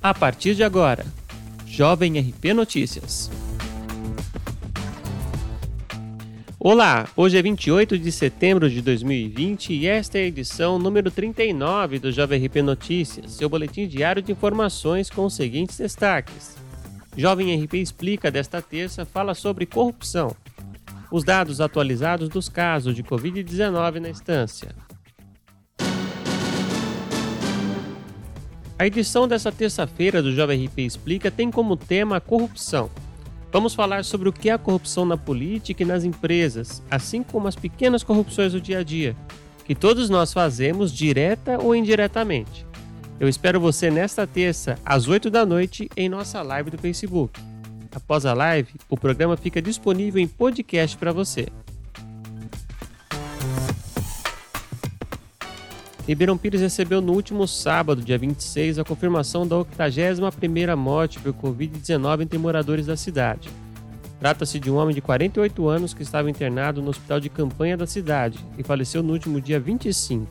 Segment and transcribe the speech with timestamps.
[0.00, 1.04] A partir de agora,
[1.66, 3.28] Jovem RP Notícias.
[6.56, 11.98] Olá, hoje é 28 de setembro de 2020 e esta é a edição número 39
[11.98, 16.56] do Jovem RP Notícias, seu boletim diário de informações com os seguintes destaques.
[17.16, 20.30] Jovem RP Explica desta terça fala sobre corrupção.
[21.10, 24.68] Os dados atualizados dos casos de Covid-19 na instância.
[28.78, 32.88] A edição dessa terça-feira do Jovem RP Explica tem como tema a corrupção.
[33.50, 37.48] Vamos falar sobre o que é a corrupção na política e nas empresas, assim como
[37.48, 39.16] as pequenas corrupções do dia a dia,
[39.64, 42.64] que todos nós fazemos direta ou indiretamente.
[43.18, 47.40] Eu espero você nesta terça, às 8 da noite, em nossa live do Facebook.
[47.90, 51.48] Após a live, o programa fica disponível em podcast para você.
[56.08, 62.22] Ribeirão Pires recebeu no último sábado, dia 26, a confirmação da 81ª morte por Covid-19
[62.22, 63.50] entre moradores da cidade.
[64.18, 67.86] Trata-se de um homem de 48 anos que estava internado no hospital de campanha da
[67.86, 70.26] cidade e faleceu no último dia 25.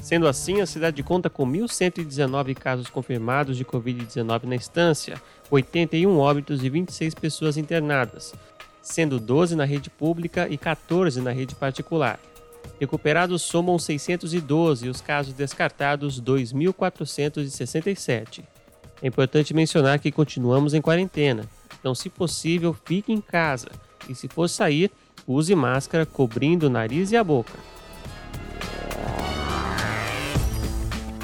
[0.00, 6.62] Sendo assim, a cidade conta com 1.119 casos confirmados de Covid-19 na instância, 81 óbitos
[6.62, 8.32] e 26 pessoas internadas,
[8.80, 12.20] sendo 12 na rede pública e 14 na rede particular.
[12.80, 18.42] Recuperados somam 612 e os casos descartados 2.467.
[19.02, 23.68] É importante mencionar que continuamos em quarentena, então, se possível, fique em casa
[24.08, 24.90] e, se for sair,
[25.26, 27.58] use máscara cobrindo o nariz e a boca.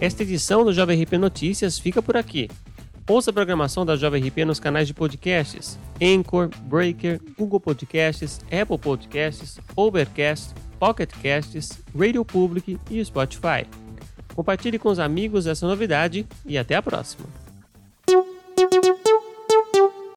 [0.00, 2.48] Esta edição do Jovem RP Notícias fica por aqui.
[3.08, 8.78] Ouça a programação da Jovem RP nos canais de podcasts Anchor, Breaker, Google Podcasts, Apple
[8.78, 13.66] Podcasts, Overcast, Pocket Casts, Radio Public e Spotify.
[14.34, 17.49] Compartilhe com os amigos essa novidade e até a próxima!